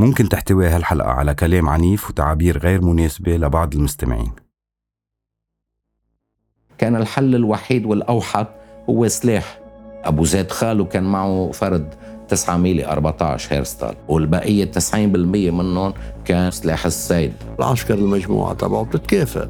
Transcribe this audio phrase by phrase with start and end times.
[0.00, 4.32] ممكن تحتوي هالحلقة على كلام عنيف وتعابير غير مناسبة لبعض المستمعين.
[6.78, 8.46] كان الحل الوحيد والأوحد
[8.90, 9.60] هو سلاح.
[10.04, 11.94] أبو زيد خاله كان معه فرد
[12.28, 15.94] 9 ميلي 14 هيرستال والبقية 90% منهم
[16.24, 19.48] كان سلاح الصيد العسكر المجموعة تبعه بتتكافئ.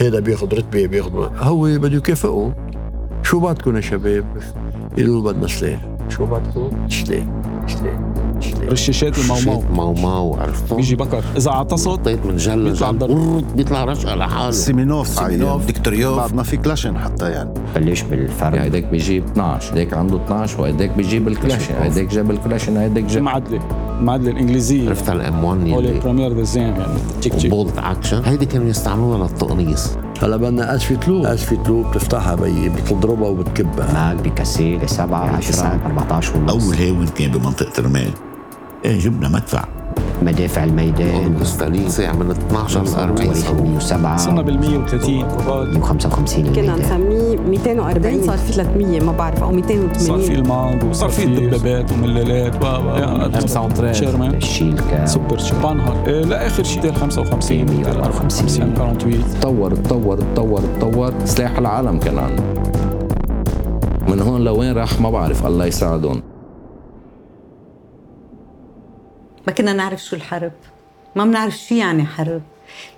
[0.00, 2.54] هذا بياخذ رتبة بياخذ هو بده يكافئه.
[3.22, 4.42] شو بدكم يا شباب؟
[4.98, 5.80] يقولوا بدنا سلاح.
[6.08, 7.26] شو بدكم؟ سلاح
[7.66, 8.21] سلاح.
[8.70, 11.24] رشاشات المومو مو مو عرفتوا؟ بيجي بكر.
[11.36, 14.50] إذا عطست طيب من جلة بيطلع بيطلع رشقة لحاله.
[14.50, 17.50] سيمينوف سيمينوف، دكتوريوف بعد ما في كلاشن حتى يعني.
[17.76, 23.04] بلش بالفرد هيداك بيجيب 12 هيداك عنده 12 وهيداك بيجيب الكلاشن هيداك جاب الكلاشن هيداك
[23.04, 23.16] جاب.
[23.16, 23.60] المعدله
[23.98, 24.88] المعدله الإنجليزية.
[24.88, 26.98] عرفت الام 1 هو اللي البريمير ديزيام يعني.
[27.20, 27.50] تشيك تشيك.
[27.50, 29.88] بولت اكشن هيدي كانوا يستعملوها للتقنيص.
[30.22, 34.14] هلا بدنا اسفة لوب اسفة لوب بتفتحها بي بتضربها وبتكبها.
[34.14, 38.31] ماك بكاسيه 7 10 14 ونص أول هاون كان بمنطقة الرمال إيه
[38.84, 39.64] جبنا مدفع.
[40.22, 41.36] مدافع الميدان.
[41.40, 46.76] الستالين ساعة من 12 ل 40 صواريخ ال 107 صرنا بال 130 كوبات 155 كنا
[46.76, 51.92] نسميه 240 صار في 300 ما بعرف أو 280 صار في المانج وصار في الدبابات
[51.92, 54.34] وملالات و ام ساوند شيرمان.
[54.34, 55.06] الشيلكا.
[55.06, 56.82] سوبر شيرمان إيه لاخر شيء.
[56.82, 62.36] 255 254 248 تطور تطور تطور تطور سلاح العالم كمان.
[64.08, 65.46] من هون لوين راح؟ ما بعرف.
[65.46, 66.22] الله يساعدهم
[69.46, 70.52] ما كنا نعرف شو الحرب.
[71.16, 72.42] ما بنعرف شو يعني حرب.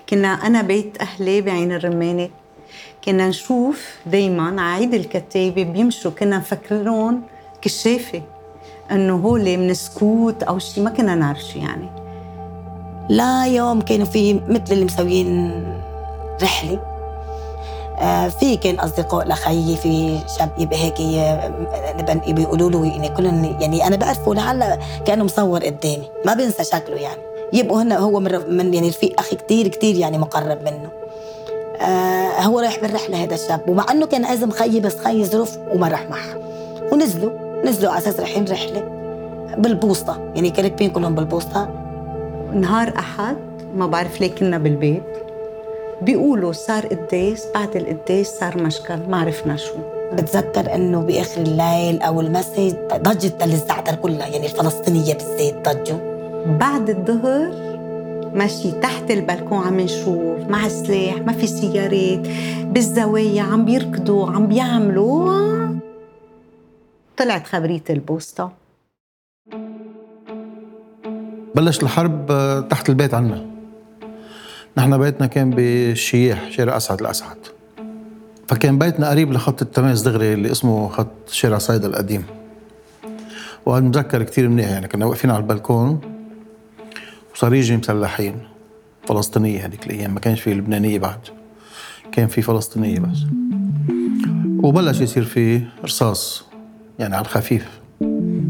[0.09, 2.29] كنا أنا بيت أهلي بعين الرمانة.
[3.05, 7.23] كنا نشوف دايما عيد الكتابة بيمشوا كنا نفكرهم
[7.63, 8.23] كشافة
[8.91, 11.89] إنه هول من سكوت أو شيء ما كنا نعرف شو يعني.
[13.09, 15.65] لا يوم كانوا في مثل اللي مسويين
[16.43, 16.75] رحلة.
[16.75, 16.94] آه،
[18.41, 23.97] في كان أصدقاء لخيي في شاب يبقى هيك آه، بيقولوا له يعني كلهم يعني أنا
[23.97, 27.21] بعرفه لهلا كأنه مصور قدامي ما بنسى شكله يعني.
[27.53, 30.89] يبقوا هن هو من من يعني رفيق أخي كتير كتير يعني مقرب منه.
[31.81, 35.89] آه هو رايح بالرحلة هذا الشاب ومع إنه كان عازم خيي بس خيي ظروف وما
[35.89, 36.37] راح معها.
[36.93, 37.31] ونزلوا
[37.65, 38.81] نزلوا على أساس رايحين رحلة
[39.59, 41.69] بالبوسطة يعني كانت كلهم بالبوسطة
[42.53, 43.37] نهار أحد
[43.77, 45.24] ما بعرف ليه كنا بالبيت.
[46.03, 49.75] بيقولوا صار قداس بعد القداس صار مشكل ما عرفنا شو.
[50.13, 55.99] بتذكر إنه بآخر الليل أو المساء ضجت الزعتر كلها يعني الفلسطينية بالذات ضجوا.
[56.59, 57.75] بعد الظهر
[58.35, 62.29] ماشي تحت البلكون عم نشوف مع سلاح ما في سيارات
[62.65, 65.45] بالزوايا عم بيركضوا عم بيعملوا.
[67.17, 68.53] طلعت خبرية البوسطة.
[71.55, 72.27] بلش الحرب
[72.71, 73.54] تحت البيت عنا.
[74.77, 77.37] نحن بيتنا كان بالشياح شارع أسعد الاسعد
[78.49, 82.25] فكان بيتنا قريب لخط التماس دغري اللي اسمه خط شارع صيدا القديم.
[83.67, 86.01] وهذا متذكر كثير منيح يعني كنا واقفين على البلكون
[87.35, 88.39] وصار يجي مسلحين
[89.09, 91.19] فلسطينية هذيك الأيام ما كانش في لبنانية بعد.
[92.13, 93.19] كان في فلسطينية بس.
[94.59, 96.45] وبلش يصير في رصاص
[96.99, 97.69] يعني على الخفيف.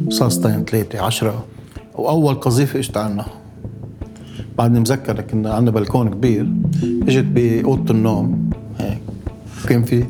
[0.07, 1.45] رصاصتين ثلاثة عشرة.
[1.95, 3.44] وأول قذيفة إجت عنا.
[4.59, 6.49] بعدني مذكر كنا عندنا بلكون كبير
[6.83, 8.99] إجت بأوضة النوم هيك.
[9.69, 10.05] كان في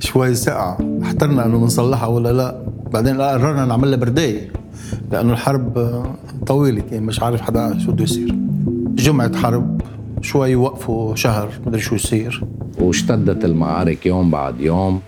[0.00, 0.78] شوي سقعة.
[1.02, 2.62] احترنا إنه بنصلحها ولا لا.
[2.92, 4.52] بعدين قررنا نعمل لها برداية
[5.12, 6.02] لأنه الحرب
[6.46, 8.34] طويلة كان مش عارف حدا شو بده يصير.
[8.94, 9.80] جمعة حرب
[10.20, 12.44] شوي وقفوا شهر مدري شو يصير.
[12.78, 15.00] واشتدت المعارك يوم بعد يوم.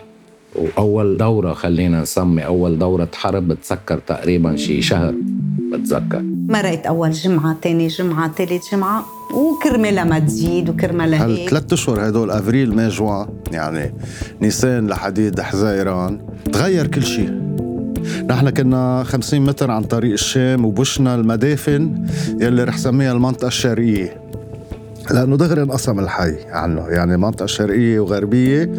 [0.56, 5.14] وأول دورة خلينا نسمي أول دورة حرب بتسكر تقريبا شي شهر
[5.72, 6.24] بتذكر.
[6.48, 11.40] مرقت أول جمعة تاني جمعة تالت جمعة وكرمالها ما تزيد وكرمالها هيك.
[11.40, 13.94] هالثلاث أشهر هدول avril mai juin؟ يعني
[14.42, 16.20] نيسان لحديد حزيران.
[16.52, 17.30] تغير كل شيء.
[18.28, 22.06] نحن كنا 50 متر عن طريق الشام وبشنا المدافن
[22.40, 24.20] يلي رح سميها المنطقة الشرقية.
[25.10, 28.72] لأنه دغري انقسم الحي عنه يعني منطقة شرقية وغربية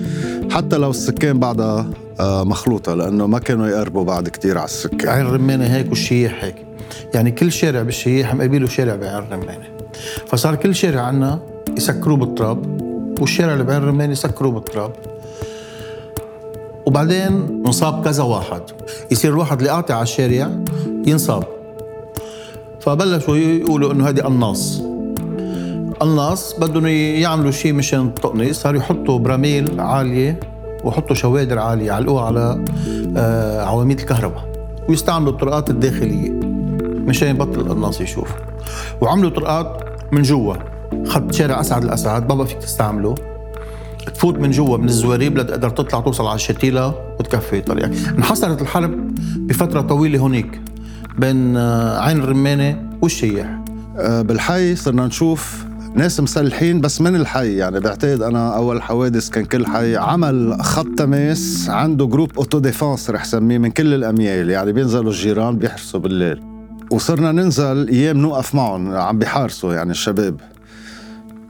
[0.51, 1.89] حتى لو السكان بعدها
[2.19, 5.09] آه، مخلوطة لأنه ما كانوا يقربوا بعد كتير على السكان.
[5.09, 6.64] عين الرمانة هيك والشياح هيك.
[7.13, 9.65] يعني كل شارع بالشياح مقابله شارع بعين الرمانة
[10.27, 11.39] فصار كل شارع عنا
[11.77, 12.81] يسكروه بالتراب
[13.21, 14.91] والشارع اللي بعين الرمانة يسكروه بالتراب.
[16.85, 18.61] وبعدين انصاب كذا واحد.
[19.11, 20.49] يصير الواحد اللي قاطع على الشارع
[21.07, 21.43] ينصاب.
[22.79, 24.81] فبلشوا يقولوا إنه هذه قناص
[25.99, 30.39] قناص بدهم يعملوا شيء مشان التقنيص صاروا يحطوا براميل عالية
[30.83, 32.65] ويحطوا شوادر عالية يعلقوها على
[33.17, 34.45] آه، عواميد الكهرباء.
[34.89, 36.44] ويستعملوا الطرقات الداخلية.
[37.05, 38.29] مشان يبطل القناص يشوف.
[39.01, 40.55] وعملوا طرقات من جوا.
[41.07, 43.15] خط شارع أسعد الأسعد بقى فيك تستعمله.
[44.15, 47.91] تفوت من جوا من الزواريب لتقدر تطلع توصل على الشتيله وتكفي طريقك.
[48.17, 50.61] انحصرت الحرب بفترة طويلة هونيك
[51.17, 53.59] بين آه، عين الرمانة والشياح.
[53.97, 55.65] آه، بالحي صرنا نشوف
[55.95, 59.95] ناس مسلحين بس من الحي؟ يعني بعتقد أنا أول حوادث كان كل حي.
[59.95, 64.49] عمل خط تماس عنده groupe auto-défense رح سميه من كل الأميال.
[64.49, 66.54] يعني بينزلوا الجيران بيحرسوا بالليل.
[66.95, 70.41] وصرنا ننزل أيام نوقف معهم عم بيحارسوا يعني الشباب.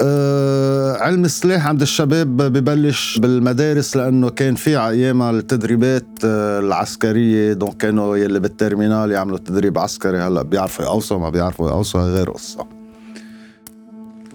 [0.02, 7.54] أه علم السلاح عند الشباب ببلش بالمدارس لأنه كان في على ايامها التدريبات آه، العسكرية
[7.54, 10.18] donc كانوا يلي بال terminale يعملوا تدريب عسكري.
[10.18, 12.68] هلأ بيعرفوا يقوصوا ما بيعرفوا يقوصوا غير قصة.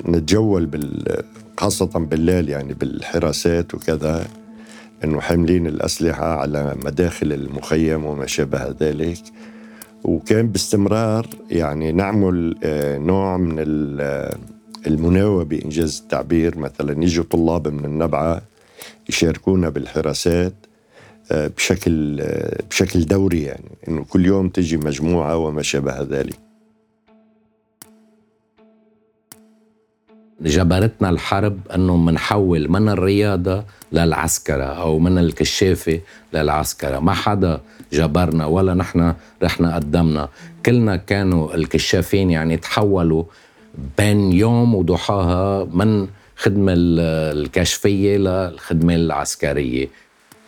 [0.09, 1.23] نتجول بال
[1.59, 4.27] خاصة بالليل يعني بالحراسات وكذا
[5.05, 9.23] إنه حاملين الأسلحة على مداخل المخيم وما شابه ذلك.
[10.05, 14.35] وكان باستمرار يعني نعمل آه، نوع من ال-
[14.87, 16.59] المناوبة بإنجاز التعبير.
[16.59, 18.43] مثلا يجوا طلاب من النبعة
[19.09, 20.53] يشاركونا بالحراسات
[21.33, 26.39] آه، بشكل آه، بشكل دوري يعني إنه كل يوم تجي مجموعة وما شابه ذلك.
[30.43, 36.01] جبرتنا الحرب أنه منحول من الرياضة للعسكرة أو من الكشافة
[36.35, 36.99] للعسكرة.
[36.99, 37.61] ما حدا
[37.93, 40.29] جبرنا ولا نحن رحنا قدمنا.
[40.67, 43.25] كلنا كانوا الكشافين يعني تحولوا
[43.99, 49.89] بين يوم وضحاها من خدمة ال- الكشفية للخدمة العسكرية.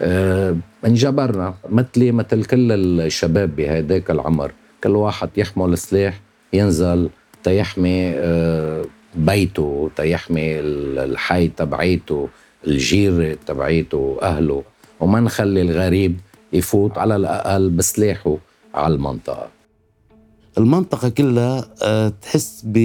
[0.02, 0.56] أه
[0.86, 4.52] انجبرنا مثلي مثل كل الشباب بهداك العمر.
[4.84, 6.20] كل واحد يحمل سلاح
[6.52, 7.08] ينزل
[7.44, 12.28] تيحمي أه بيته تيحمي ال- الحي تبعيته
[12.66, 14.62] الجيرة تبعيته أهله.
[15.00, 16.20] وما نخلي الغريب
[16.52, 18.36] يفوت على الأقل بسلاحه
[18.74, 19.48] على المنطقة.
[20.58, 22.76] المنطقة كلها آه، تحس ب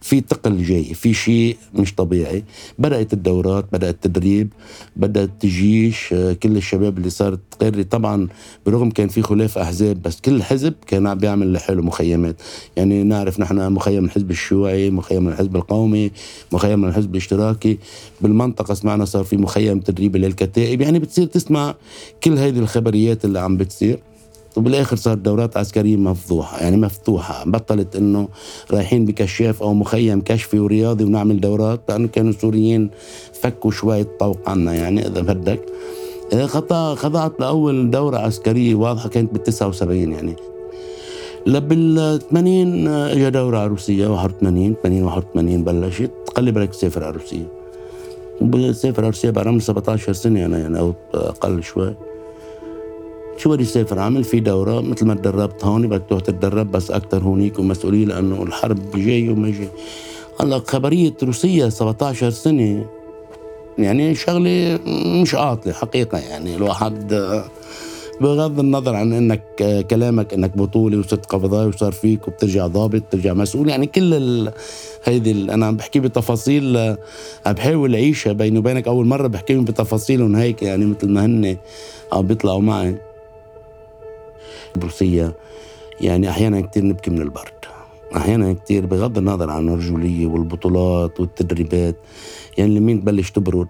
[0.00, 2.44] في تقل جاي في شيء مش طبيعي.
[2.78, 4.52] بدأت الدورات بدأ التدريب
[4.96, 8.28] بدأ التجيش آه، كل الشباب اللي صارت غير طبعا
[8.66, 12.36] برغم كان في خلاف أحزاب بس كل حزب كان عم بيعمل لحاله مخيمات.
[12.76, 16.10] يعني نعرف نحن مخيم الحزب الشيوعي مخيم الحزب القومي
[16.52, 17.78] مخيم الحزب الاشتراكي.
[18.20, 20.80] بالمنطقة سمعنا صار في مخيم تدريبي للكتائب.
[20.80, 21.74] يعني بتصير تسمع
[22.24, 23.98] كل هذه الخبريات اللي عم بتصير.
[24.56, 27.44] وبالآخر صار دورات عسكرية مفضوحة يعني مفتوحة.
[27.46, 28.28] بطلت إنه
[28.70, 32.90] رايحين بكشاف أو مخيم كشفي ورياضي ونعمل دورات لأنه كانوا السوريين
[33.32, 35.60] فكوا شوية طوق عنا يعني إذا بدك.
[36.94, 40.36] خضعت لأول دورة عسكرية واضحة كانت بال 79 يعني.
[41.46, 46.10] بال 80 اجى دوره عروسيه 81 80 81 بلشت.
[46.34, 47.52] قال بدك تسافر عروسيه
[48.40, 51.94] وبسافر عروسيه بعد عمري 17 سنة أنا يعني أو أقل شوي.
[53.40, 57.22] شو بدي سافر عمل في دورة مثل ما تدربت هون بدك تروح تتدرب بس أكثر
[57.22, 59.68] هونيك ومسؤولية لأنه الحرب جاي وما جاي.
[60.40, 62.86] هلأ خبرية روسية 17 سنة
[63.78, 64.78] يعني شغلة
[65.22, 66.56] مش قاطلة حقيقة يعني.
[66.56, 67.14] الواحد
[68.20, 69.42] بغض النظر عن إنك
[69.90, 73.68] كلامك إنك بطولي وصرت قبضاي وصار فيك وبترجع ضابط بترجع مسؤول.
[73.68, 74.52] يعني كل ال...
[75.04, 75.50] هيدي ال...
[75.50, 76.76] أنا عم بحكي بتفاصيل
[77.46, 78.88] عم بحاول أعيشها بيني وبينك.
[78.88, 81.56] أول مرة بحكيهم بتفاصيلهم هيك يعني مثل ما هن
[82.12, 83.09] عم بيطلعوا معي.
[84.76, 85.36] بروسية
[86.00, 87.64] يعني أحيانا كتير نبكي من البرد.
[88.16, 91.96] أحيانا كتير بغض النظر عن الرجولية والبطولات والتدريبات.
[92.58, 93.68] يعني لمين تبلش تبرد؟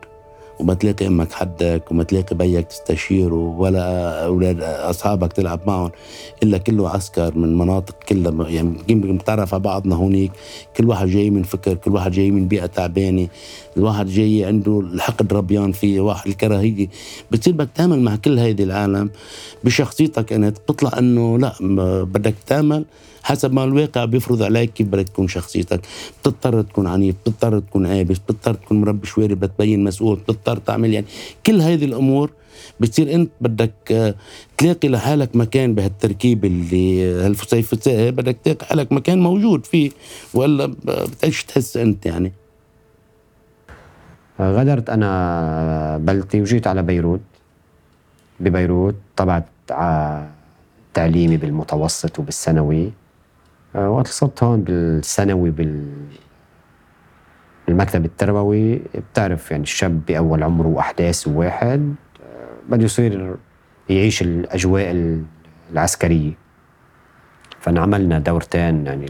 [0.61, 3.85] وما تلاقي أمك حدك وما تلاقي بيك تستشيره ولا
[4.25, 5.91] أولاد أصحابك تلعب معهم
[6.43, 10.33] إلا كله عسكر من مناطق كلها يعني بنتعرف على بعضنا هونيك.
[10.77, 13.29] كل واحد جاي من فكر كل واحد جاي من بيئة تعبانة.
[13.77, 16.89] الواحد جاي عنده الحقد ربيان فيه واحد الكراهية.
[17.31, 19.11] بتصير بدك تعمل مع كل هيدي العالم.
[19.65, 21.55] بشخصيتك أنت بتطلع إنه لا
[22.05, 22.85] بدك تعمل
[23.23, 25.81] حسب ما الواقع بيفرض عليك كيف بدك تكون شخصيتك.
[26.23, 31.07] بتضطر تكون عنيف بتضطر تكون عابس بتضطر تكون مربي شوارب لتبين مسؤول بتضطر تعمل يعني.
[31.47, 32.31] كل هذه الأمور
[32.81, 34.15] بتصير أنت بدك آه،
[34.59, 39.91] تلاقي لحالك مكان بهالتركيب اللي هالفسيفساء بدك تلاقي حالك مكان موجود فيه
[40.35, 42.33] ولا ب- بتعيش تحس أنت يعني.
[44.41, 47.21] غادرت أنا بلدتي وجيت على بيروت.
[48.41, 49.45] ببيروت طبعت
[50.95, 52.91] تعليمي بالمتوسط وبالثانوي.
[53.77, 55.85] آه، وقت وصلت هون بالثانوي بال
[57.69, 58.83] المكتب التربوي.
[59.13, 63.37] بتعرف يعني الشاب بأول عمره وأحداثه واحد آه، بده يصير
[63.89, 65.23] يعيش الأجواء ال-
[65.73, 66.33] العسكرية.
[67.61, 69.07] فنعملنا دورتين يعني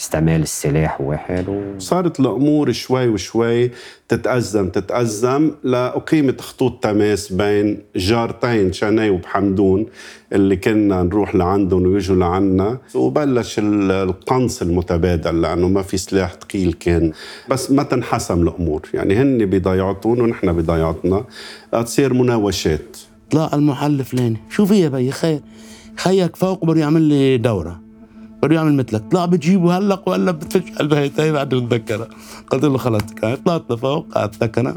[0.00, 1.78] استعمال السلاح واحد و...
[1.78, 3.70] صارت الأمور شوي وشوي
[4.08, 5.50] تتأزم تتأزم.
[5.64, 9.86] لاقيمه خطوط تماس بين جارتين شاني وبحمدون
[10.32, 12.78] اللي كنا نروح لعندهم ويجوا لعنا.
[12.94, 17.12] وبلش ال- القنص المتبادل لأنه ما في سلاح ثقيل كان.
[17.48, 18.82] بس ما تنحسم الأمور.
[18.94, 21.24] يعني هن بضيعتهم ونحن بضيعتنا.
[21.72, 22.96] تصير مناوشات.
[23.30, 25.40] طلع المحل فلاني شو في يا بي؟ خير
[25.96, 27.89] خيك فوق بده يعمل لي دورة.
[28.42, 29.02] بده يعمل مثلك.
[29.10, 32.08] طلع بتجيبه هلق ولا بتفش قلب هي بعد بتذكرها
[32.50, 34.76] قلت له خلص كان طلعت لفوق قعدت ثكنة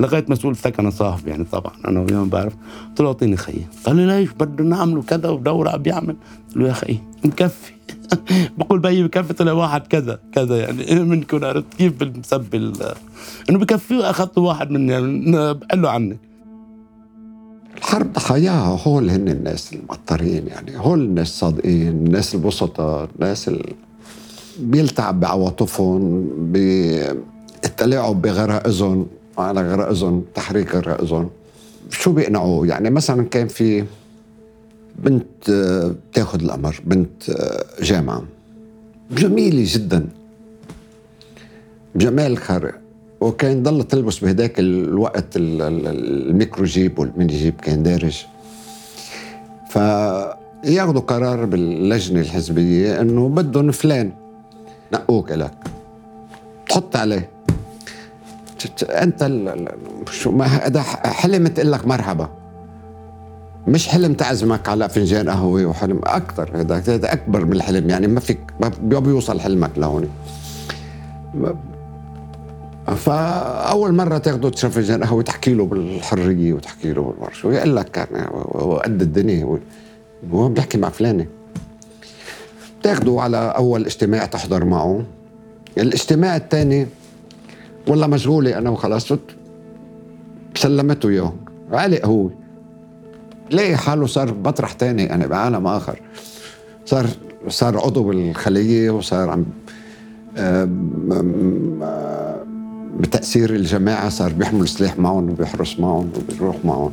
[0.00, 2.52] لقيت مسؤول ثكنة صاحب يعني طبعا أنا وياه بعرف.
[2.88, 3.66] قلت له أعطيني خيي.
[3.86, 6.16] قال لي ليش؟ بده نعمله كذا ودورة عم بيعمل
[6.48, 7.72] قلت له يا خيي مكفي.
[8.58, 11.00] بقول بيي بكفي طلع واحد كذا كذا يعني.
[11.10, 11.92] منكم عرفت كيف
[12.54, 12.72] ال-
[13.50, 16.18] إنه بكفي اخذت واحد من يعني بقول له عني
[17.80, 23.74] الحرب ضحاياها هول هن الناس المقطرين يعني هول الناس الصادقين الناس البسطاء الناس اللي
[24.58, 29.06] بيلتعب بعواطفهم بالتلاعب بغرائزهم.
[29.38, 31.30] على غرائزهم تحريك غرائزهم.
[31.90, 33.84] شو بيقنعوا؟ يعني مثلا كان في
[34.98, 35.50] بنت
[36.10, 37.36] بتاخذ القمر بنت
[37.82, 38.22] جامعة.
[39.10, 40.08] جميلة جدا.
[41.96, 42.79] جمال خارق.
[43.20, 45.86] وكان ضل تلبس بهداك الوقت ال- ال-
[46.28, 48.26] الميكرو جيب والميني جيب كان دارج.
[49.68, 54.12] فياخذوا قرار باللجنة الحزبية إنه بدهم فلان
[54.92, 55.52] نقوك لك
[56.68, 57.30] تحط عليه.
[58.90, 59.30] أنت
[60.10, 62.28] شو ما هذا حلم تقول لك مرحبا.
[63.68, 67.90] مش حلم تعزمك على فنجان قهوة وحلم أكثر هذا أكبر من الحلم.
[67.90, 70.08] يعني ما فيك ما بيوصل حلمك لهون.
[72.94, 78.28] فأول مرة تاخده تشرب فنجان قهوه تحكي له بالحرية وتحكي له بالمرش ويقول لك يعني
[78.32, 79.58] هو قد الدنيا
[80.32, 81.26] هو بيحكي مع فلانة.
[82.80, 85.04] بتاخده على أول اجتماع تحضر معه.
[85.78, 86.86] الاجتماع الثاني
[87.88, 89.12] والله مشغولة أنا وخلاص
[90.56, 91.32] سلمته إياه.
[91.72, 92.30] علق هو.
[93.50, 96.00] لقي حاله صار بطرح تاني يعني بعالم آخر.
[96.86, 97.06] صار
[97.48, 99.46] صار عضو بالخلية وصار عم
[100.36, 100.68] آه،
[103.00, 106.92] بتأثير الجماعة صار بيحمل سلاح معهم وبيحرس معهم وبيروح معهم.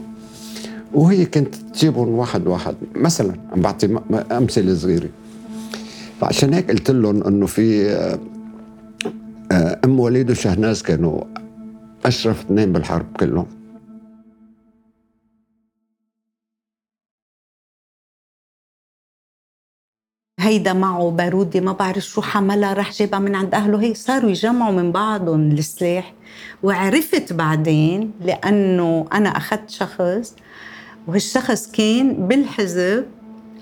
[0.94, 2.76] وهي كانت تجيبهم واحد واحد.
[2.96, 4.00] مثلا عم بعطي
[4.32, 5.10] أمثلة صغيرة.
[6.22, 8.20] فعشان هيك قلت لهم إنه في آه،
[9.52, 11.24] آه، أم وليد وشهناز كانوا
[12.06, 13.46] أشرف اثنين بالحرب كلهم.
[20.48, 23.82] هيدا معه بارودة ما بعرف شو حملها راح جابها من عند أهله.
[23.82, 26.14] هي صاروا يجمعوا من بعضهم السلاح
[26.64, 30.36] وعرفت بعدين لأنه أنا أخذت شخص
[31.08, 33.06] وهالشخص كان بالحزب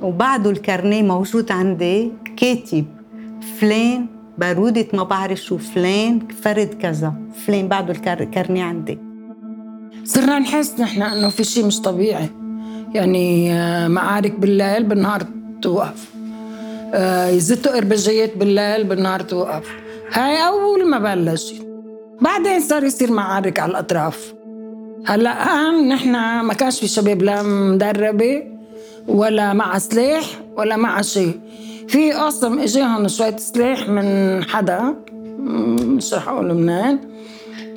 [0.02, 2.86] وبعده الكارنيه موجود عندي كاتب
[3.60, 4.06] فلان
[4.38, 7.14] بارودة ما بعرف شو فلان فرد كذا
[7.46, 9.00] فلان بعده الكار- الكارنيه عندي.
[10.04, 12.30] صرنا نحس نحن إنه في شيء مش طبيعي.
[12.94, 15.24] يعني آه، معارك بالليل بالنهار
[15.62, 16.15] توقف.
[16.96, 19.68] آه، يزتوا اربجيات بالليل بالنهار توقف.
[20.12, 21.56] هاي أول ما بلشت.
[22.22, 24.34] بعدين صار يصير معارك على الأطراف.
[25.06, 26.12] هلأ الآن نحن
[26.42, 28.44] ما كانش في شباب لا مدربة
[29.08, 30.26] ولا مع سلاح
[30.58, 31.40] ولا مع شيء.
[31.88, 34.96] في قسم إجاهم شوية سلاح من حدا
[35.38, 37.00] مش رح أقول منين؟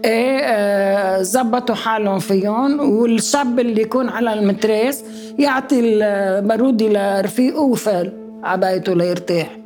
[0.05, 5.05] إيه آه، زبطوا حالهم فيهم والشاب اللي يكون على المتراس
[5.39, 9.59] يعطي البارودي لرفيقه وفال عبايته ليرتاح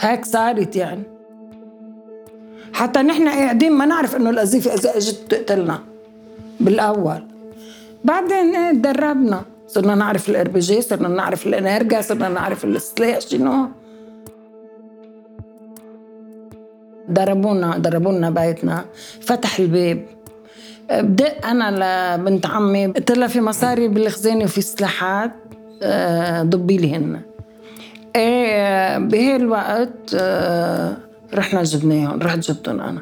[0.00, 1.02] هيك صارت يعني.
[2.72, 5.78] حتى نحن قاعدين ما نعرف إنه القذيفه إذا إجت بتقتلنا
[6.60, 7.22] بالأول.
[8.04, 9.42] بعدين إيه تدربنا.
[9.66, 13.68] صرنا نعرف ال RG صرنا نعرف ال Energa صرنا نعرف السلاح شنو.
[17.10, 18.84] ضربونا ضربونا بيتنا.
[19.20, 20.06] فتح الباب.
[20.90, 22.86] بدق أنا لبنت عمي.
[22.86, 25.32] قلت لها في مصاري بالخزانة وفي سلاحات.
[25.82, 27.20] آه، ضبي لي هن.
[28.16, 30.96] إيه بهالوقت آه،
[31.34, 33.00] رحنا جبناهم رحت جبتهم أنا.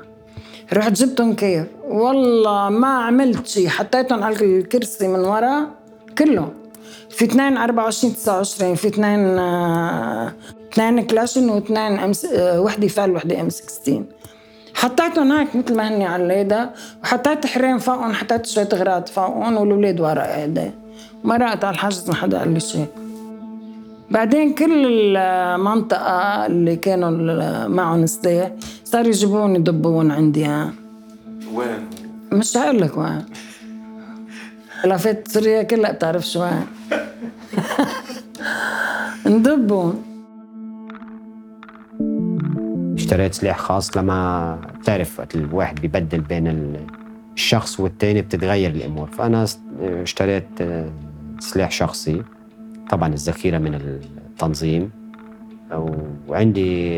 [0.72, 5.70] رحت جبتهم كيف؟ والله ما عملت شيء حطيتهم على الكرسي من ورا
[6.18, 6.52] كلهم
[7.10, 10.32] في اثنين 24 29 في اثنين آه،
[10.72, 14.02] اثنين كلاشن واثنين امس آه، وحدة فال وحدة أم 16
[14.74, 16.70] حطيتهم هيك مثل ما هني على الليدة
[17.02, 20.72] وحطيت حرام فوقهم حطيت شوية غراض فوقهم والولاد ورا قاعدين
[21.24, 22.86] مرقت على الحجز ما حدا قال لي شيء
[24.10, 24.86] بعدين كل
[25.16, 27.10] المنطقة اللي كانوا
[27.68, 28.52] معهم سلاح
[28.84, 30.44] صاروا يجيبون يضبون عندي.
[30.44, 30.72] ها
[31.54, 31.88] وين؟
[32.32, 33.24] مش هقول لك وين.
[34.84, 36.66] لفت سوريا كلها بتعرف شو وين.
[39.26, 40.02] نضبون
[42.94, 46.86] اشتريت سلاح خاص لما بتعرف وقت الواحد بيبدل بين ال-
[47.34, 49.06] الشخص والتاني بتتغير الأمور.
[49.10, 49.46] فأنا
[49.80, 50.90] اشتريت آه،
[51.38, 52.22] سلاح شخصي.
[52.90, 54.90] طبعا الذخيرة من التنظيم
[56.28, 56.92] وعندي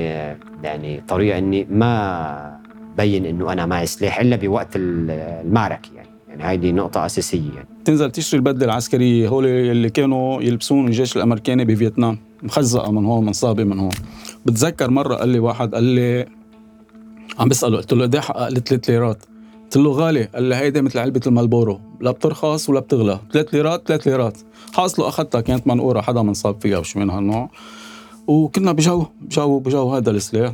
[0.65, 2.59] يعني طريقة إني ما
[2.99, 5.11] بين إنه أنا معي سلاح إلا بوقت ال-
[5.47, 6.09] المعركة يعني.
[6.29, 7.69] يعني هيدي نقطة أساسية يعني.
[7.85, 13.65] تنزل تشتري البدلة العسكرية هول اللي كانوا يلبسون الجيش الأمريكاني بفيتنام مخزقة من هون منصابه
[13.65, 13.91] من هون.
[14.47, 16.27] بتذكر مرة قال لي واحد قال لي
[17.39, 19.25] عم بسأله قلت له قد حقق لي 3 ليرات.
[19.65, 23.19] قلت له غالي قال لي هيدي مثل علبة المالبورو لا بترخص ولا بتغلى.
[23.33, 24.39] 3 ليرات 3 ليرات.
[24.75, 27.51] حاصله أخذتها كانت منقورة حدا منصاب فيها وشي من هالنوع.
[28.27, 30.53] وكنا بجو بجو بجو هذا السلاح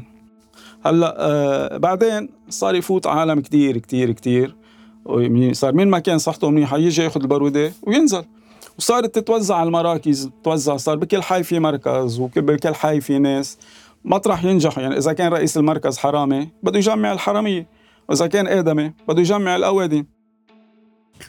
[0.87, 4.57] هلأ آه بعدين صار يفوت عالم كتير كتير كتير.
[5.53, 8.25] صار مين ما كان صحته منيحه يجي ياخذ الباروده وينزل.
[8.79, 13.59] وصارت تتوزع على المراكز تتوزع صار بكل حي في مركز وبكل حي في ناس.
[14.05, 17.67] مطرح ينجح يعني إذا كان رئيس المركز حرامي بده يجمع الحرامية.
[18.09, 20.05] وإذا كان آدمي بده يجمع الأوادم.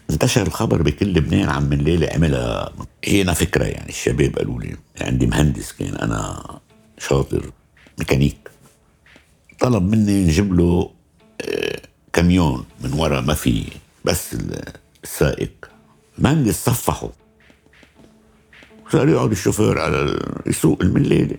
[0.10, 2.74] انتشر الخبر بكل لبنان عن من ليلة عملها
[3.06, 6.44] جينا فكرة يعني الشباب قالوا لي عندي مهندس كان أنا
[6.98, 7.52] شاطر
[8.00, 8.50] ميكانيك.
[9.60, 10.92] طلب مني نجيب له
[11.42, 11.82] آه،
[12.14, 13.64] كاميون من ورا ما في
[14.06, 14.36] بس
[15.04, 15.70] السائق.
[16.18, 17.10] مهندس صفحه.
[18.92, 21.38] صار يقعد الشوفير على يسوق المليلة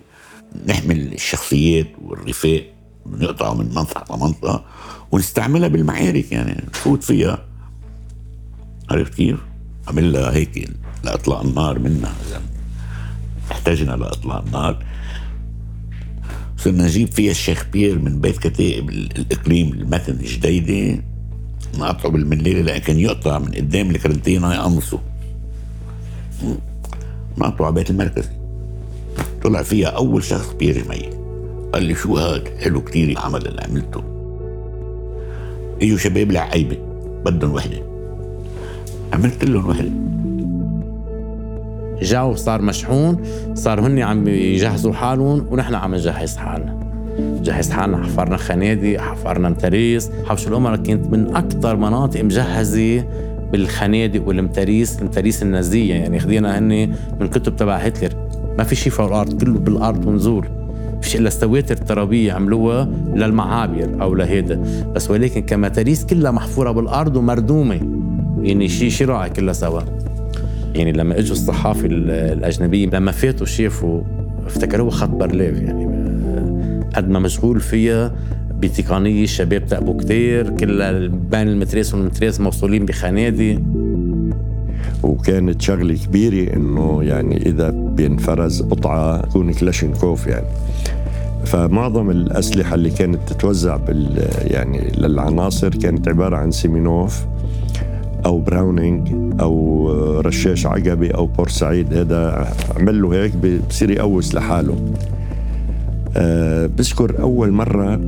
[0.65, 2.63] نحمل الشخصيات والرفاق
[3.05, 4.65] نقطعه من منطقة لمنطقة
[5.11, 7.45] ونستعملها بالمعارك يعني نفوت فيها.
[8.89, 9.37] عرفت كيف؟
[9.87, 10.69] عمل لها هيك
[11.03, 12.13] لاطلاق النار منها.
[12.27, 12.41] اذا
[13.51, 14.85] احتاجنا لاطلاق النار
[16.57, 21.03] صرنا نجيب فيها الشيخ بيير من بيت كتائب الإقليم المتن الجديدة.
[21.77, 24.99] نقطعه بالمليلة لكن يقطع من قدام الكرنتينا يقنصوا
[27.37, 28.29] نقطعه على بيت المركزي.
[29.43, 31.09] طلع فيها أول شخص بيير جميل.
[31.73, 34.03] قال لي شو هاد؟ حلو كتير العمل اللي عملته.
[35.81, 36.77] إجوا شباب لعيبة
[37.25, 37.96] بدهم وحدة.
[39.13, 39.89] عملت لهم وحده
[42.01, 43.17] جو صار مشحون
[43.53, 46.77] صار هن عم يجهزوا حالهم ونحن عم نجهز حالنا.
[47.43, 50.09] جهزت حالنا حفرنا خنادق حفرنا متاريس.
[50.25, 53.03] حوش الأمراء كانت من أكثر مناطق مجهزة
[53.51, 55.93] بالخنادق والمتاريس المتاريس النازية.
[55.93, 58.13] يعني خدينا هن من كتب تبع هتلر.
[58.57, 60.47] ما في شيء فوق الأرض كله بالأرض ونزول
[61.01, 64.63] فيش إلا السواتر الترابية عملوها للمعابر أو لهيدا.
[64.95, 67.79] بس ولكن كمتاريس كلها محفورة بالأرض ومردومة.
[68.47, 69.81] يعني شيء شراعي كلها سوا.
[70.75, 74.01] يعني لما إجوا الصحافي الأجنبية لما فاتوا شافوا
[74.45, 75.87] افتكروها خط برليف يعني
[76.95, 78.15] قد ما مشغول فيها
[78.59, 83.61] بتقنية الشباب تقبوا كتير كلها بين المتريس والمتريس موصولين بخنادق
[85.03, 90.47] وكانت شغلة كبيرة إنه يعني إذا بينفرز قطعة تكون كلاشينكوف يعني.
[91.45, 97.25] فمعظم الأسلحة اللي كانت تتوزع بال يعني للعناصر كانت عبارة عن سيمينوف.
[98.27, 103.35] أو براونينج أو رشاش عقبي أو بورسعيد هذا عمل له هيك
[103.69, 104.93] بصير يقوس لحاله.
[106.17, 107.99] أه بذكر أول مرة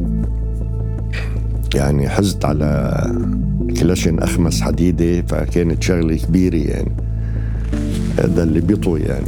[1.76, 3.02] يعني حزت على
[3.80, 6.92] كلاشن أخمص حديدي فكانت شغلة كبيرة يعني.
[8.20, 9.26] هذا اللي بيطوي يعني.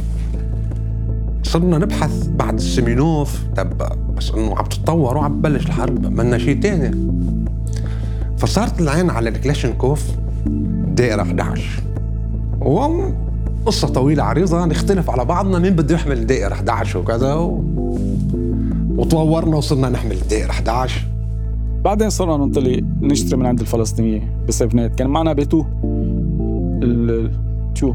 [1.42, 3.68] صرنا نبحث بعد السمينوف طب
[4.16, 6.96] بس إنه عم تتطور وعم تبلش الحرب بدنا شيء ثاني
[8.38, 10.04] فصارت العين على الكلاشنكوف
[10.94, 11.62] دائرة 11
[12.60, 17.64] وقصة طويلة عريضة نختلف على بعضنا مين بده يحمل دائرة 11 وكذا و...
[18.96, 21.00] وتطورنا وصرنا نحمل دائرة 11
[21.84, 25.64] بعدين صرنا ننطلق نشتري من عند الفلسطينيين بالسيفنات كان معنا بيتو.
[26.82, 27.30] ال...
[27.74, 27.94] شو؟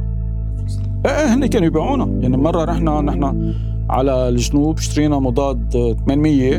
[1.05, 2.21] إيه إيه هن كانوا يبيعونا.
[2.21, 3.53] يعني مرة رحنا نحن
[3.89, 6.57] على الجنوب اشترينا مضاد 800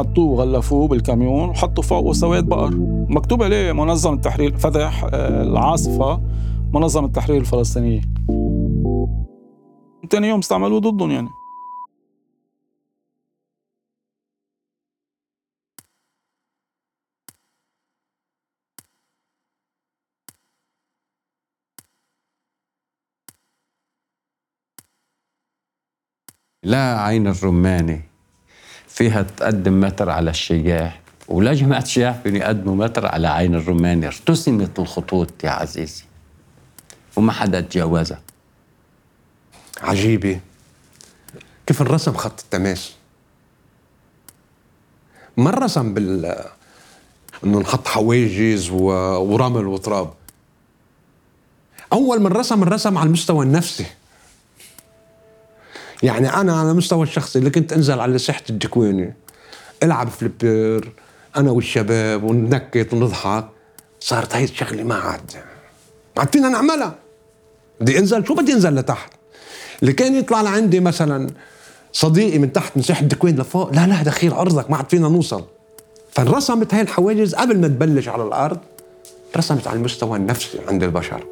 [0.00, 2.70] حطوه وغلفوه بالكاميون وحطوا فوقه سواد بقر.
[3.08, 6.20] مكتوب عليه منظم التحرير فتح آه، العاصفة
[6.74, 8.00] منظم التحرير الفلسطينية.
[10.10, 11.28] تاني يوم استعملوه ضدهم يعني.
[26.62, 28.09] لا عين الرمانة.
[28.94, 34.78] فيها تقدم متر على الشياح ولا جماعة الشياح فيهم يقدموا متر على عين الرمانة ارتسمت
[34.78, 36.04] الخطوط يا عزيزي.
[37.16, 38.20] وما حدا تجاوزها.
[39.82, 40.40] عجيبة.
[41.66, 42.92] كيف انرسم خط التماس؟
[45.36, 46.44] ما انرسم بال
[47.44, 48.84] انه نحط حواجز و...
[49.32, 50.12] ورمل وتراب.
[51.92, 53.86] أول من رسم الرسم على المستوى النفسي.
[56.02, 59.12] يعني أنا على المستوى الشخصي اللي كنت أنزل على ساحه الدكوينه
[59.82, 60.88] ألعب flipper
[61.36, 63.48] أنا والشباب وننكت ونضحك.
[64.00, 65.32] صارت هاي الشغلة ما عاد.
[66.16, 66.94] ما عاد فينا نعملها.
[67.80, 69.12] بدي أنزل شو بدي أنزل لتحت؟
[69.82, 71.30] اللي كان يطلع لعندي مثلا
[71.92, 75.44] صديقي من تحت من ساحه الدكوين لفوق لا لا دخيل أرضك ما عاد فينا نوصل.
[76.10, 78.58] فانرسمت هاي الحواجز قبل ما تبلش على الأرض
[79.32, 81.24] ترسمت على المستوى النفسي عند البشر.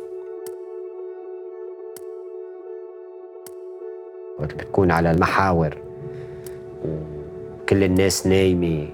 [4.39, 5.77] وقت بتكون على المحاور.
[6.85, 8.87] وكل الناس نايمة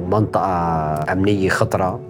[0.00, 2.00] ومنطقة أمنية خطرة.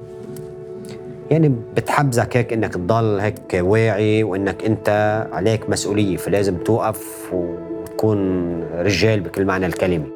[1.30, 4.88] يعني بتحبزك هيك إنك تضل هيك واعي وإنك إنت
[5.32, 10.06] عليك مسؤولية فلازم توقف وتكون رجال بكل معنى الكلمة.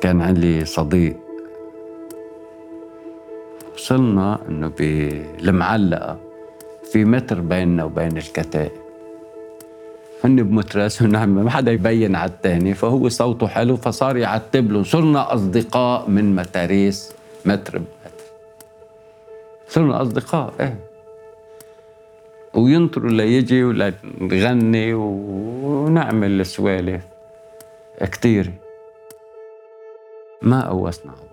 [0.00, 1.16] كان عندي صديق
[3.74, 6.18] وصلنا إنه بالمعلقة
[6.84, 8.81] في متر بيننا وبين الكتائب
[10.24, 14.82] هن بمترس ونعم ما حدا يبين على الثاني فهو صوته حلو فصار يعتب له.
[14.82, 17.12] صرنا أصدقاء من متاريس
[17.44, 18.16] متر بمتر.
[19.68, 20.76] صرنا أصدقاء إيه.
[22.54, 27.02] وينطروا ليجي ولا نغني ونعمل سوالف
[28.00, 28.50] كتير.
[30.42, 31.31] ما قوسنا بعض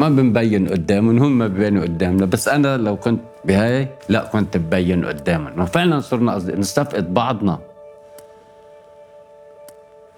[0.00, 5.04] ما بنبين قدامهم هم ما بيبينوا قدامنا بس أنا لو كنت بهاي لا كنت ببين
[5.04, 5.60] قدامهم.
[5.60, 7.58] وفعلا صرنا نستفقد بعضنا.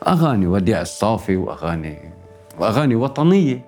[0.07, 2.13] أغاني وديع الصافي وأغاني
[2.59, 3.65] وأغاني وطنية.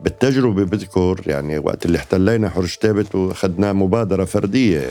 [0.00, 4.90] بالتجربة بذكر يعني وقت اللي احتلينا حرش ثابت وأخذنا مبادرة فردية.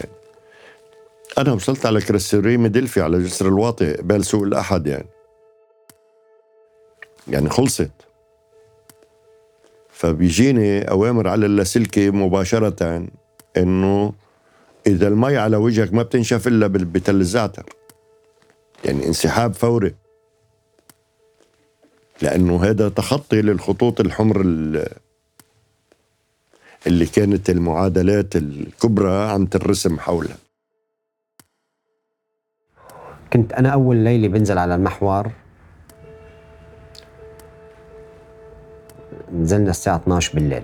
[1.38, 5.08] أنا وصلت على كرسوري ميدلفي على جسر الواطي قبال سوق الأحد يعني.
[7.28, 7.92] يعني خلصت.
[10.02, 13.08] فبيجيني أوامر على اللاسلكي مباشرة
[13.58, 14.14] إنه
[14.88, 17.66] إذا المي على وجهك ما بتنشف إلا بتل الزعتر
[18.86, 19.96] يعني انسحاب فوري.
[22.22, 24.42] لأنه هذا تخطي للخطوط الحمر
[26.88, 30.38] اللي كانت المعادلات الكبرى عم ترسم حولها.
[33.34, 35.32] كنت أنا أول ليلة بنزل على المحور
[39.42, 40.64] نزلنا الساعة 12 بالليل.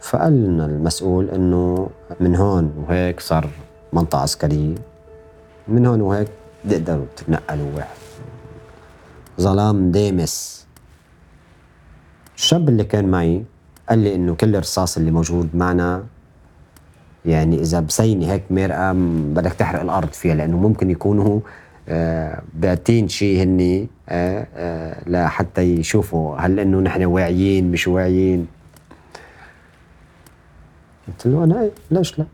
[0.00, 1.88] فقال لنا المسؤول إنه
[2.20, 3.48] من هون وهيك صار
[3.92, 4.74] منطقة عسكرية.
[5.68, 6.28] من هون وهيك
[6.70, 7.98] تقدروا تتنقلوا واحد
[9.40, 10.66] ظلام دامس
[12.36, 13.44] الشاب اللي كان معي
[13.88, 16.04] قال لي إنه كل الرصاص اللي موجود معنا
[17.24, 18.92] يعني إذا بسيني هيك مرقه
[19.34, 21.40] بدك تحرق الأرض فيها لأنه ممكن يكونوا
[22.54, 26.36] باتين شيء هني آه آه لحتى يشوفوا.
[26.36, 28.46] هل إنه نحن واعيين مش واعيين؟
[31.08, 32.26] قلت له أنا ليش لا؟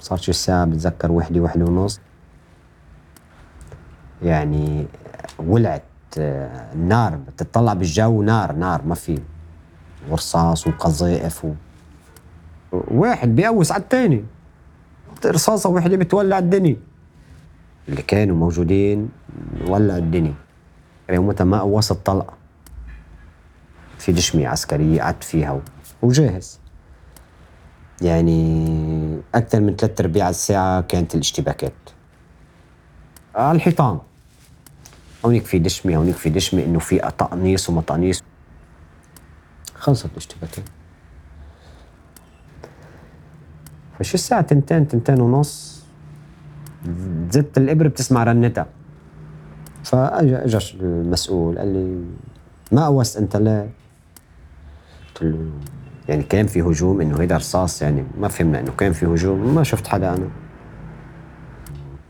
[0.00, 2.00] صار شي الساعة بتذكر وحدة وحدة ونص.
[4.22, 4.86] يعني
[5.38, 5.82] ولعت
[6.16, 9.18] النار بتطلع بالجو نار نار ما في
[10.10, 11.52] ورصاص وقذائف و...
[12.72, 14.24] واحد بيقوس على الثاني
[15.26, 16.76] رصاصة واحدة بتولع الدنيا.
[17.88, 19.08] اللي كانوا موجودين
[19.66, 20.34] ولع الدنيا.
[21.10, 22.34] يومتها ما قوصت طلقة.
[23.98, 25.60] في دشمية عسكرية قعدت فيها.
[26.02, 26.60] وجاهز.
[28.02, 31.72] يعني أكثر من ثلاثة أرباع الساعة كانت الاشتباكات.
[33.34, 33.98] على الحيطان.
[35.24, 38.22] هونيك في دشمي هونيك في دشمي إنه في تقنيص وما تقنيص.
[39.74, 40.64] خلصت الاشتباكات.
[43.98, 45.77] فشو الساعة تنتين تنتين ونص.
[47.30, 48.66] زدت الإبرة بتسمع رنتها
[49.84, 52.04] فاجا المسؤول قال لي
[52.72, 53.70] ما قوست أنت ليه؟
[55.08, 55.50] قلت له
[56.08, 59.62] يعني كان في هجوم إنه هيدا رصاص يعني ما فهمنا إنه كان في هجوم ما
[59.62, 60.30] شفت حدا أنا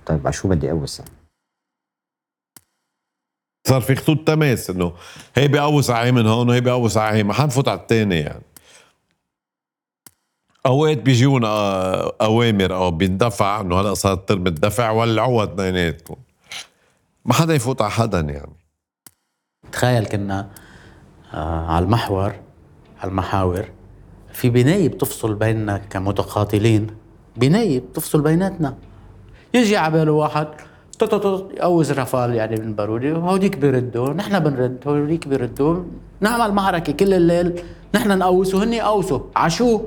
[0.07, 1.02] طيب على شو بدي اقوس؟
[3.68, 4.92] صار في خطوط تماس إنه
[5.35, 8.42] هي بيقوس على من هون وهي بيقوس على ما حنفوت على الثاني يعني
[10.68, 11.48] أوقات بيجيونا
[12.20, 16.16] أوامر أو بيندفع إنه هلأ صار ترم الدفع ولعوها اثنيناتكم
[17.24, 18.52] ما حدا يفوت على حدا يعني.
[19.72, 20.48] تخيل كنا
[21.35, 22.33] آه على المحور
[23.00, 23.64] على المحاور
[24.33, 26.87] في بناية بتفصل بيننا كمتقاتلين.
[27.37, 28.74] بناية بتفصل بيناتنا.
[29.54, 30.48] يجي على باله واحد
[31.02, 35.83] يقوز رفال يعني من بارودي وهوديك بيردوا نحن بنرد هوديك بيردوا.
[36.20, 37.62] نعمل معركة كل الليل
[37.94, 39.81] نحن نقوس وهن يقوسوا على شو؟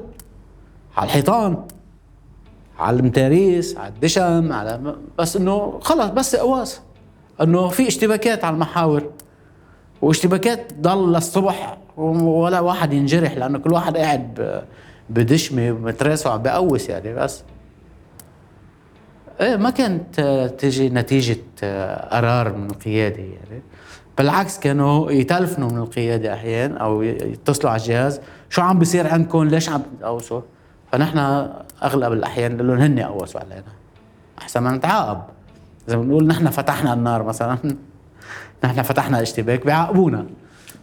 [0.97, 1.57] على الحيطان
[2.79, 6.81] على المتاريس على الدشم على بس إنه خلص بس قواس
[7.41, 9.03] إنه في اشتباكات على المحاور
[10.01, 14.61] واشتباكات ضل للصبح ولا واحد ينجرح لأنه كل واحد قاعد
[15.09, 17.43] بدشمة ومتراسه عم بقوس يعني بس.
[19.41, 20.19] إيه ما كانت
[20.59, 21.37] تجي نتيجة
[22.11, 23.61] قرار من القيادة يعني.
[24.17, 29.69] بالعكس كانوا يتلفنوا من القيادة أحيانا أو يتصلوا على الجهاز شو عم بيصير عندكم؟ ليش
[29.69, 30.41] عم تقوسوا
[30.91, 31.17] فنحن
[31.83, 33.71] أغلب الأحيان نقول لهم هن قوسوا علينا.
[34.39, 35.21] أحسن ما نتعاقب.
[35.87, 37.57] إذا بنقول نحن فتحنا النار مثلا
[38.63, 40.25] نحن فتحنا اشتباك بيعاقبونا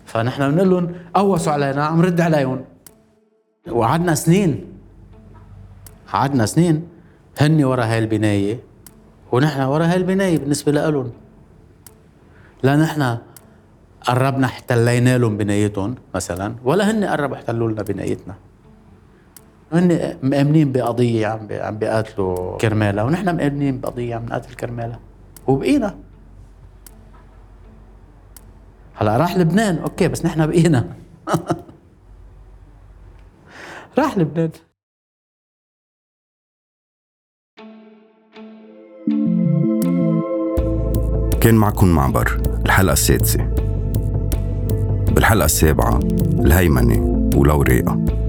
[0.07, 2.65] فنحن بنقول لهم قوسوا علينا عم رد عليهم.
[3.71, 4.65] وقعدنا سنين.
[6.13, 6.89] قعدنا سنين.
[7.41, 8.61] هن ورا هاي البناية.
[9.33, 11.13] ونحن ورا هاي البناية بالنسبة لهم
[12.63, 13.19] لا نحن
[14.09, 18.35] قربنا احتلينا لهم بنايتهم مثلا ولا هن قربوا احتلوا لنا بنايتنا.
[19.73, 25.01] هن مآمنين بقضية عم عم بيقاتلوا كرمالها ونحن مآمنين بقضية عم نقاتل كرمالها
[25.47, 25.99] وبقينا.
[28.95, 29.79] هلأ راح لبنان.
[29.79, 30.97] أوكي بس نحن بقينا.
[33.99, 34.51] راح لبنان.
[41.41, 43.45] كان معكم معبر الحلقة السادسة.
[45.15, 45.99] بالحلقة السابعة
[46.39, 48.28] الهيمنة ولوريقة